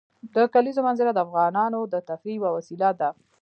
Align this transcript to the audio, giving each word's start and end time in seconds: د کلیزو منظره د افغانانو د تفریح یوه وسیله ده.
د 0.35 0.35
کلیزو 0.53 0.81
منظره 0.87 1.11
د 1.13 1.19
افغانانو 1.25 1.79
د 1.93 1.95
تفریح 2.09 2.35
یوه 2.39 2.49
وسیله 2.57 2.89
ده. 2.99 3.09